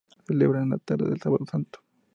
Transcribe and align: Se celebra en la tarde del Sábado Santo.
Se 0.17 0.25
celebra 0.33 0.63
en 0.63 0.71
la 0.71 0.79
tarde 0.79 1.07
del 1.11 1.21
Sábado 1.21 1.45
Santo. 1.45 1.79